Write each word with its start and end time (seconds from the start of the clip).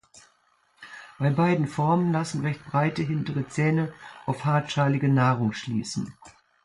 Bei 1.19 1.29
beiden 1.29 1.67
Formen 1.67 2.11
lassen 2.11 2.41
recht 2.41 2.65
breite 2.65 3.03
hintere 3.03 3.47
Zähne 3.47 3.93
auf 4.25 4.45
hartschalige 4.45 5.07
Nahrung 5.09 5.53
schließen. 5.53 6.15